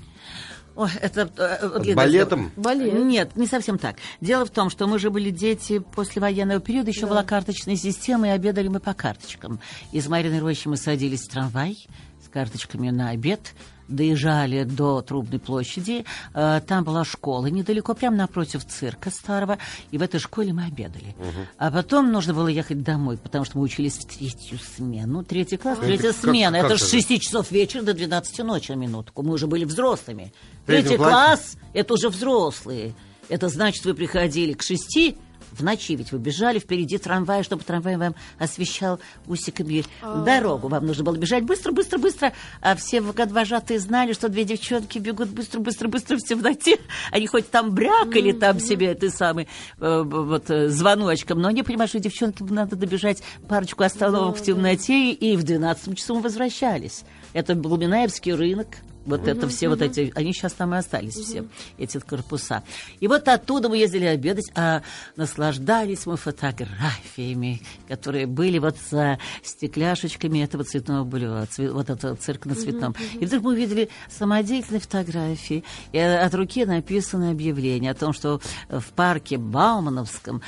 [0.74, 2.50] Ой, это э, С длинная балетом?
[2.56, 2.94] Балет.
[2.94, 3.96] Нет, не совсем так.
[4.20, 8.28] Дело в том, что мы же были дети после военного периода, еще была карточная система,
[8.28, 9.60] и обедали мы по карточкам.
[9.92, 11.86] Из Мариной Рощи мы садились в трамвай
[12.24, 13.54] с карточками на обед,
[13.92, 16.04] доезжали до Трубной площади.
[16.34, 19.58] Э, Там была школа недалеко, прямо напротив цирка старого,
[19.90, 21.14] и в этой школе мы обедали.
[21.58, 25.24] А потом нужно было ехать домой, потому что мы учились в третью смену.
[25.24, 26.56] Третий класс, Это третья как- смена.
[26.58, 26.84] как Это это?
[26.84, 29.22] с 6 часов вечера до 12 ночи на минутку.
[29.22, 30.32] Мы уже были взрослыми.
[30.66, 31.12] Третий классе?
[31.12, 32.94] класс это уже взрослые.
[33.28, 35.16] Это значит, вы приходили к шести,
[35.52, 39.84] в ночи ведь вы бежали впереди трамвая, чтобы трамвай вам освещал усиками
[40.24, 40.68] дорогу.
[40.68, 42.32] Вам нужно было бежать быстро, быстро, быстро.
[42.60, 46.78] А все вожатые знали, что две девчонки бегут быстро, быстро, быстро в темноте.
[47.10, 51.90] Они хоть там брякали там себе ты самый э, вот э, звоночком, но они понимают,
[51.90, 57.04] что девчонке надо добежать парочку остановок в темноте, и в 12 часу возвращались.
[57.32, 58.68] Это Блуминаевский рынок,
[59.04, 61.44] вот это все вот эти, они сейчас там и остались все,
[61.78, 62.62] эти корпуса.
[63.00, 64.82] И вот оттуда мы ездили обедать, а
[65.16, 72.54] наслаждались мы фотографиями, которые были вот за стекляшечками этого цветного цве- вот этого цирка на
[72.54, 72.94] цветном.
[73.14, 78.92] И вдруг мы увидели самодеятельные фотографии, и от руки написано объявление о том, что в
[78.92, 80.42] парке Баумановском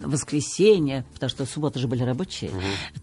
[0.00, 2.50] воскресенье, потому что субботы же были рабочие,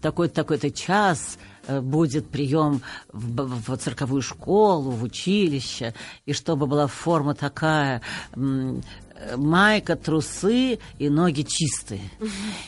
[0.00, 6.86] такой-то такой-то час э, будет прием в, в цирковую школу, в училище, и чтобы была
[6.86, 8.02] форма такая,
[8.34, 8.80] э,
[9.36, 12.02] майка, трусы и ноги чистые.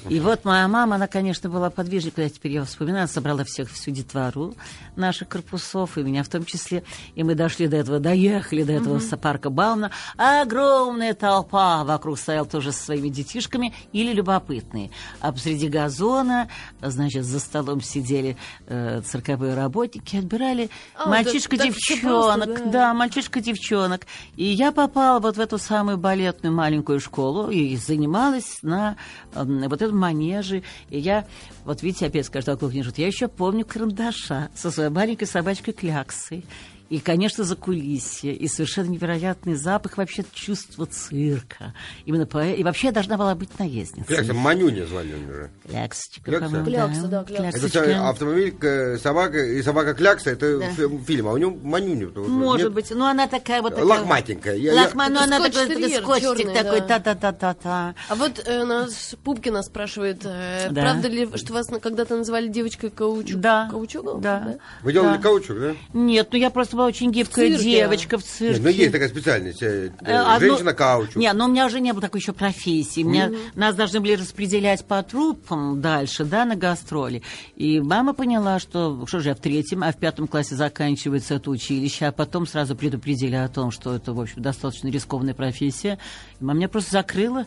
[0.09, 3.91] И вот моя мама, она, конечно, была подвижник, когда теперь я вспоминаю, собрала всех, всю
[3.91, 4.55] детвору
[4.97, 6.83] наших корпусов, и меня в том числе.
[7.15, 9.91] И мы дошли до этого, доехали до этого парка Бауна.
[10.17, 14.91] Огромная толпа вокруг стояла тоже со своими детишками или любопытные.
[15.21, 16.49] А посреди газона,
[16.81, 21.77] значит, за столом сидели э, цирковые работники, отбирали А, да, мальчишка-девчонок.
[21.79, 22.71] всё просто, да.
[22.71, 24.07] да, мальчишка-девчонок.
[24.37, 25.99] И я попала вот в эту самую
[26.39, 28.97] балетную маленькую школу и занималась на
[29.35, 30.63] эм, вот этом манеже.
[30.91, 31.27] И я,
[31.65, 36.45] вот видите, опять скажу такую книжку, я еще помню карандаша со своей маленькой собачкой Кляксой.
[36.91, 41.75] И, конечно, за кулисье, и совершенно невероятный запах вообще чувства цирка.
[42.07, 42.43] Именно по...
[42.47, 44.05] И вообще я должна была быть наездницей.
[44.07, 45.49] Клякса, Манюня звали у него.
[45.69, 46.47] Кляксочка, Клякса?
[46.47, 47.67] по-моему, Клякса, да, Клякса.
[47.67, 50.71] Это автомобиль, э, собака и собака Клякса, это Да.
[50.71, 52.09] фи- фильм, а у него Манюня.
[52.17, 52.91] Может нет- быть.
[52.91, 53.71] Ну, она такая вот...
[53.75, 54.55] такая- Лохматенькая.
[54.57, 56.99] Я- я- Лохма- ну, Это она такой, такой скотчик такой, да.
[56.99, 57.95] та-та-та-та-та.
[58.09, 60.81] А вот э, нас Пупкина спрашивает, э, Да.
[60.81, 63.41] правда ли, что вас когда-то называли девочкой каучук?
[63.41, 63.69] Да.
[63.71, 64.23] Каучугом?
[64.23, 64.57] Да.
[64.83, 65.23] Вы делали Да.
[65.23, 65.75] каучук, да?
[65.93, 67.65] Нет, ну я просто была очень гибкая цирке.
[67.65, 68.55] девочка в цирке.
[68.55, 69.63] Нет, ну есть такая специальность.
[69.63, 71.17] э, э, одно- Женщина каучук.
[71.17, 73.03] Не, но у меня уже не было такой еще профессии.
[73.03, 77.23] Меня, Нас должны были распределять по труппам дальше, да, на гастроли.
[77.57, 81.51] И мама поняла, что, что же я в третьем, а в пятом классе заканчивается это
[81.51, 85.99] училище, а потом сразу предупредили о том, что это, в общем, достаточно рискованная профессия.
[86.41, 87.47] И мама меня просто закрыла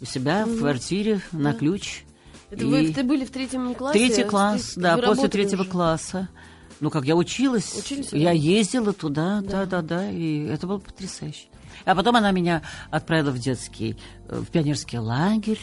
[0.00, 2.04] у себя в квартире на ключ.
[2.50, 3.98] Это И- вы ты были в третьем классе?
[3.98, 5.70] Третий В класс, да, после третьего уже?
[5.70, 6.28] класса.
[6.80, 8.32] Ну, как я училась, Учились, я да?
[8.32, 11.46] ездила туда, да, да, да, и это было потрясающе.
[11.84, 13.96] А потом она меня отправила в детский,
[14.28, 15.60] э, в пионерский лагерь,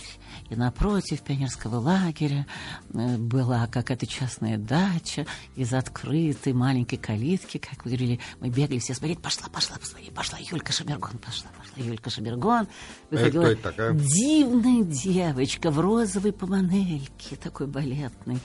[0.49, 2.47] и напротив пионерского лагеря
[2.93, 5.25] э, была какая-то частная дача
[5.55, 10.39] из открытой маленькой калитки, как вы говорили, мы бегали все смотреть, пошла, пошла, посмотри, пошла
[10.39, 12.67] Юлька Шамергон, пошла, пошла Юлька Шамергон.
[13.11, 13.93] Выходила кто это такая?
[13.93, 18.39] дивная девочка в розовой поманельке, такой балетной,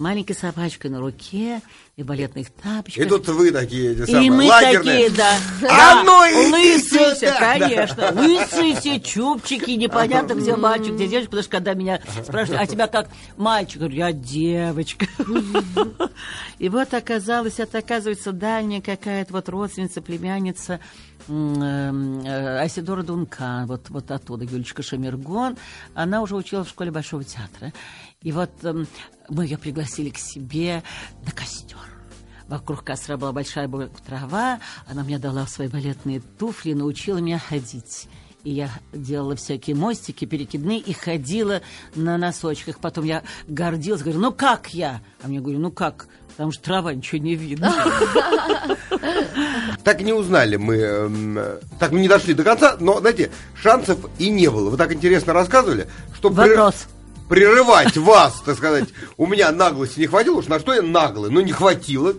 [0.00, 1.60] маленькой собачкой на руке
[1.96, 3.04] и балетных тапочках.
[3.04, 5.10] И тут вы такие, эти И самые, мы лагерные.
[5.10, 5.36] такие, да.
[5.62, 6.18] А Да, ну
[6.50, 7.38] лысые все, да.
[7.58, 8.10] конечно.
[8.12, 11.30] Лысые все, чубчики, непонятно, где мальчик, где девочка.
[11.30, 13.78] Потому что когда меня спрашивают, а тебя как мальчик?
[13.78, 15.06] Говорю, я девочка.
[16.58, 20.80] И вот оказалось, это оказывается дальняя какая-то вот родственница, племянница
[21.28, 25.56] э, Айсидора Дункан, вот, вот оттуда, Юлечка Шамергон.
[25.94, 27.72] Она уже училась в школе Большого театра.
[28.22, 28.86] И вот эм,
[29.30, 30.82] мы ее пригласили к себе
[31.24, 31.78] на костер.
[32.48, 33.66] Вокруг костра была большая
[34.06, 34.60] трава.
[34.86, 38.08] Она мне дала свои балетные туфли, научила меня ходить.
[38.44, 41.62] И я делала всякие мостики перекидные и ходила
[41.94, 42.78] на носочках.
[42.78, 45.00] Потом я гордилась, говорю, ну как я?
[45.22, 46.08] А мне говорю, ну как?
[46.28, 47.74] Потому что трава, ничего не видно.
[49.84, 53.98] Так не узнали мы, эм, э, так мы не дошли до конца, но, знаете, шансов
[54.18, 54.68] и не было.
[54.68, 56.86] Вы так интересно рассказывали, что при- Вопрос.
[57.30, 61.40] Прерывать вас, так сказать, у меня наглости не хватило, уж на что я наглый, ну
[61.40, 62.14] не хватило,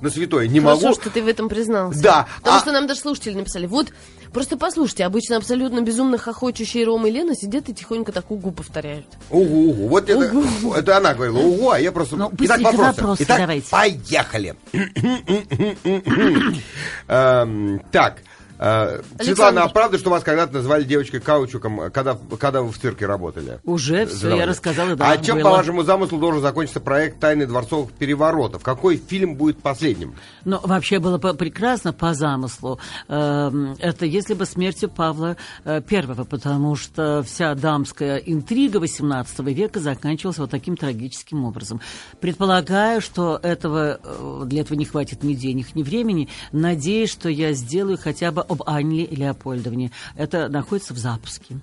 [0.00, 0.94] на святое не Хорошо, могу.
[1.00, 2.02] что ты в этом признался.
[2.02, 3.66] Да, Потому а- что нам даже слушатели написали.
[3.66, 3.92] Вот,
[4.32, 9.06] просто послушайте, обычно абсолютно безумно хохочущие Рома и Лена сидят и тихонько так угу повторяют.
[9.30, 9.88] Угу, угу.
[9.88, 10.32] Вот это,
[10.76, 12.16] это она говорила, угу, а я просто...
[12.16, 12.86] Ну, Итак, вопросы.
[12.86, 13.68] вопросы Итак, давайте.
[13.70, 14.54] поехали.
[17.08, 18.18] Эм, Так,
[18.58, 23.06] э, Светлана, а правда, что вас когда-то назвали девочкой каучуком, когда, когда вы в цирке
[23.06, 23.60] работали?
[23.64, 25.10] Уже все, я рассказала, да.
[25.10, 25.44] А чем, было.
[25.44, 28.62] по вашему замыслу, должен закончиться проект «Тайны дворцовых переворотов»?
[28.62, 30.14] Какой фильм будет последним?
[30.44, 32.78] Ну, вообще было бы прекрасно по замыслу.
[33.08, 39.80] Эм, Это если бы смертью Павла э, Первого, потому что вся дамская интрига XVIII века
[39.80, 41.80] заканчивалась вот таким трагическим образом.
[42.20, 46.28] Предполагаю, что этого, э, для этого не хватит ни денег, ни времени.
[46.52, 49.90] Надеюсь, что я сделаю хотя бы об Анне Леопольдовне.
[50.16, 51.56] Это находится в запуске.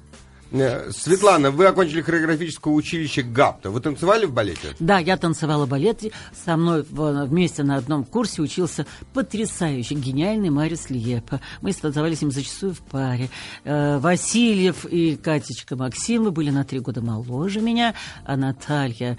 [0.52, 3.70] Э, Светлана, вы окончили хореографическое училище ГАПТа.
[3.72, 4.76] Вы танцевали в балете?
[4.80, 6.02] Да, я танцевала балет.
[6.46, 11.40] Со мной в- вместе на одном курсе учился потрясающий, гениальный Марис Лиепа.
[11.62, 13.30] Мы танцевали с ним зачастую в паре.
[13.64, 17.94] Э, Васильев и Катечка Максимовы были на три года моложе меня,
[18.26, 19.18] а Наталья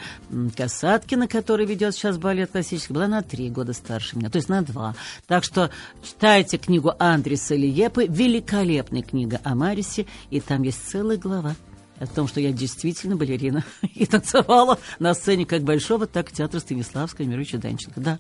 [0.57, 4.63] Касаткина, которая ведет сейчас балет классический, была на три года старше меня, то есть на
[4.63, 4.95] два.
[5.27, 5.71] Так что
[6.03, 11.55] читайте книгу Андреса Лиепы, великолепная книга о Марисе, и там есть целая глава
[12.01, 16.59] о том, что я действительно балерина и танцевала на сцене как Большого, так и театра
[16.59, 18.01] Станиславского Мировича Данченко.
[18.01, 18.19] Да.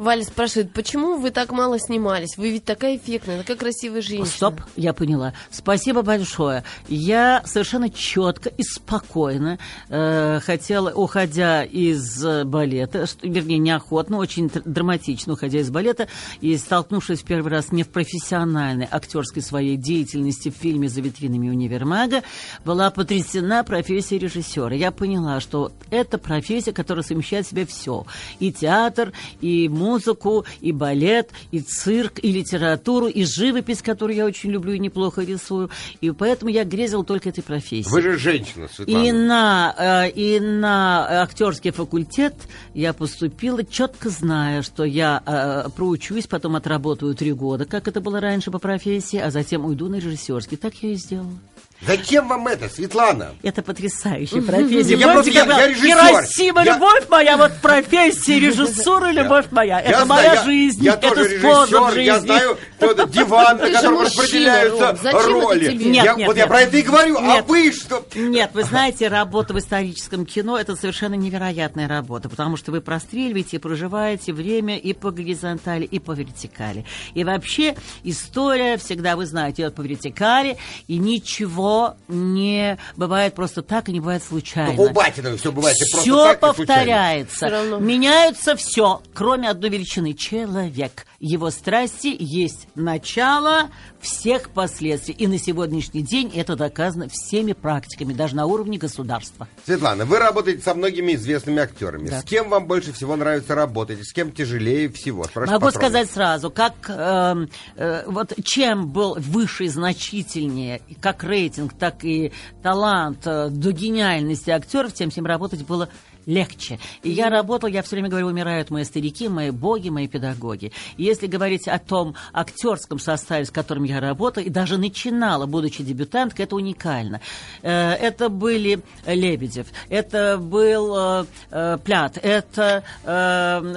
[0.00, 2.38] Валя спрашивает, почему вы так мало снимались?
[2.38, 4.24] Вы ведь такая эффектная, такая красивая женщина.
[4.24, 5.34] Стоп, я поняла.
[5.50, 6.64] Спасибо большое.
[6.88, 9.58] Я совершенно четко и спокойно
[9.90, 16.08] э, хотела, уходя из э, балета, что- вернее, неохотно, очень драматично уходя из балета,
[16.40, 21.50] и столкнувшись в первый раз не в профессиональной актерской своей деятельности в фильме «За витринами
[21.50, 22.22] универмага»,
[22.64, 24.74] была потрясена профессией режиссера.
[24.74, 28.06] Я поняла, что это профессия, которая совмещает в себе все.
[28.38, 34.50] И театр, и музыку, и балет, и цирк, и литературу, и живопись, которую я очень
[34.50, 35.70] люблю и неплохо рисую.
[36.00, 37.90] И поэтому я грезила только этой профессией.
[37.90, 39.04] Вы же женщина, Светлана.
[39.04, 42.34] И на, э, и на актерский факультет
[42.74, 48.20] я поступила, четко зная, что я э, проучусь, потом отработаю три года, как это было
[48.20, 50.56] раньше по профессии, а затем уйду на режиссерский.
[50.56, 51.38] Так я и сделала.
[51.86, 53.30] Зачем вам это, Светлана?
[53.42, 54.96] Это потрясающая профессия.
[54.96, 55.96] Я Помните, я- я режиссер.
[55.98, 59.76] Хиросима, Я- любовь моя, вот профессия режиссура, любовь моя.
[59.80, 62.04] Я Это знаю, моя я- жизнь, Я это тоже способ режиссер, жизни.
[62.06, 65.72] я знаю, диван, на котором распределяются роли.
[65.72, 67.44] Нет, нет, вот я про это и говорю, а Нет.
[67.48, 68.04] вы что?
[68.14, 73.56] Нет, вы знаете, работа в историческом кино– это совершенно невероятная работа, потому что вы простреливаете
[73.56, 76.84] и проживаете время и по горизонтали, и по вертикали.
[77.14, 83.88] И вообще история всегда, вы знаете, идет по вертикали, и ничего не бывает просто так,
[83.88, 84.76] и не бывает случайно.
[84.76, 86.56] Только у Батиной все бывает и просто Все так, случайно.
[86.56, 87.48] повторяется.
[87.48, 87.78] Равно.
[87.78, 90.14] Меняются все, кроме одной величины.
[90.14, 91.06] Человек.
[91.18, 95.14] Его страсти есть начало всех последствий.
[95.14, 99.46] И на сегодняшний день это доказано всеми практиками, даже на уровне государства.
[99.64, 102.08] Светлана, вы работаете со многими известными актерами.
[102.08, 102.20] Да.
[102.20, 104.04] С кем вам больше всего нравится работать?
[104.04, 105.24] С кем тяжелее всего?
[105.24, 105.86] Спрашиваю Могу попробуй.
[105.86, 112.32] сказать сразу, как эм, э, вот чем был выше и значительнее как рейтинг, так и
[112.62, 115.88] талант э, до гениальности актеров, тем с ним работать было
[116.26, 116.78] легче.
[117.02, 120.72] И я работал, я все время говорю, умирают мои старики, мои боги, мои педагоги.
[120.96, 125.82] И если говорить о том актерском составе, с которым я работала, и даже начинала, будучи
[125.82, 127.20] дебютанткой, это уникально.
[127.62, 132.82] Э, Это были Лебедев, это был э, э, Плят, это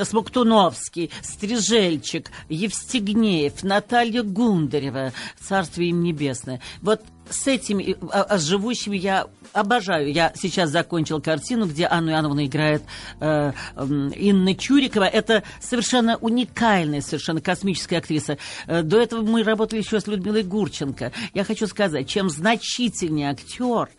[0.04, 6.60] Смоктуновский, Стрижельчик, Евстигнеев, Наталья Гундарева, царствие им небесное.
[6.82, 10.12] Вот с этими, а, а с живущими я обожаю.
[10.12, 12.84] Я сейчас закончил картину, где Анну Иоанновну играет
[13.20, 15.06] э, м, Инна Чурикова.
[15.06, 18.38] Это совершенно уникальная, совершенно космическая актриса.
[18.68, 21.12] Э, До этого мы работали еще с Людмилой Гурченко.
[21.34, 23.90] Я хочу сказать, чем значительнее актер,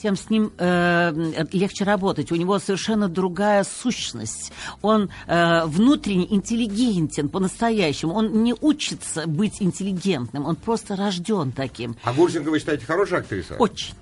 [0.00, 1.12] тем с ним э,
[1.52, 2.32] легче работать.
[2.32, 4.52] У него совершенно другая сущность.
[4.82, 8.14] Он э, внутренне интеллигентен по-настоящему.
[8.14, 10.46] Он не учится быть интеллигентным.
[10.46, 11.96] Он просто рожден таким.
[12.02, 13.56] А Гурченко вы считаете хорошая актриса?
[13.56, 13.94] Очень.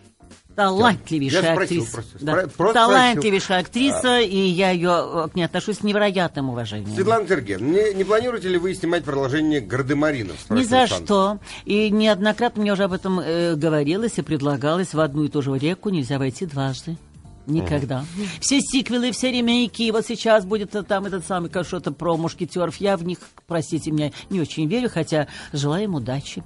[0.54, 1.92] Талантливейшая Я спросил актриса.
[1.94, 2.24] просто.
[2.24, 2.46] Да.
[2.56, 6.94] Просто Талантливейшая актриса, и я ее к ней отношусь с невероятным уважением.
[6.94, 10.36] Светлана Сергеевна, не, не планируете ли вы снимать продолжение «Гардемаринов»?
[10.50, 11.04] Ни за Александр.
[11.04, 11.38] что.
[11.64, 14.94] И неоднократно мне уже об этом э, говорилось и предлагалось.
[14.94, 16.96] В одну и ту же реку нельзя войти дважды.
[17.46, 18.04] Никогда.
[18.40, 22.76] Все сиквелы, все ремейки, и вот сейчас будет э, там этот самый что-то про мушкетеров.
[22.76, 26.42] Я в них, простите меня, не очень верю, хотя желаю им удачи.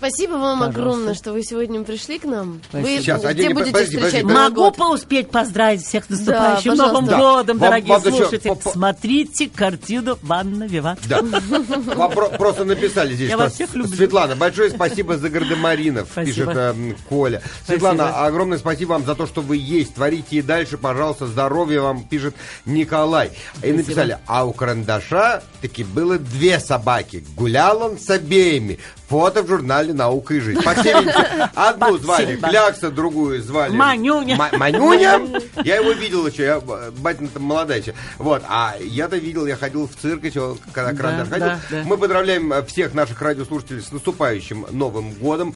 [0.00, 0.80] Спасибо вам Пожалуйста.
[0.80, 2.62] огромное, что вы сегодня пришли к нам.
[2.70, 2.88] Спасибо.
[2.88, 4.76] Вы Сейчас, где один- будете подожди, встречать подожди, Могу год?
[4.76, 7.16] поуспеть поздравить всех с наступающим Да, Новым пожалуйста.
[7.38, 7.66] годом, Да.
[7.66, 8.48] дорогие Вам- вам еще слушатели.
[8.48, 10.98] по- по- Смотрите картину «Ванна Виват».
[11.06, 11.20] Да.
[11.20, 13.28] Вам про- просто написали здесь.
[13.28, 13.94] Я вас всех люблю.
[13.94, 17.42] Светлана, большое спасибо за Гардемаринов, пишет м, Коля.
[17.66, 19.94] Светлана, огромное спасибо вам за то, что вы есть.
[19.96, 22.34] Творите и дальше, пожалуйста, здоровья вам, пишет
[22.64, 23.32] Николай.
[23.62, 27.22] И написали, а у карандаша таки было две собаки.
[27.36, 28.78] Гулял он с обеими.
[29.10, 30.62] Фото в журнале «Наука и жизнь».
[30.62, 32.36] По всей видимости, одну звали.
[32.36, 33.74] Клякса, другую звали...
[33.76, 34.36] Манюня.
[34.36, 35.20] Ма- Манюня?
[35.64, 37.92] Я его видел еще, я, батина там молодая еще.
[38.18, 41.84] Вот, а я-то видел, я ходил в цирк еще, когда Да, карандаш ходил.
[41.86, 45.48] Мы поздравляем всех наших радиослушателей с наступающим Новым годом.